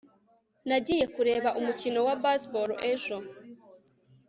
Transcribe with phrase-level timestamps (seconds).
[0.67, 3.17] nagiye kureba umukino wa baseball ejo